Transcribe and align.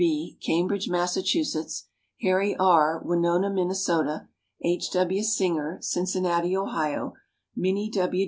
B., 0.03 0.39
Cambridge, 0.41 0.89
Massachusetts; 0.89 1.85
Harry 2.23 2.55
R., 2.57 3.03
Winona, 3.05 3.51
Minnesota; 3.51 4.29
H. 4.65 4.89
W. 4.93 5.21
Singer, 5.21 5.77
Cincinnati, 5.79 6.57
Ohio; 6.57 7.13
Minnie 7.55 7.91
W. 7.91 8.19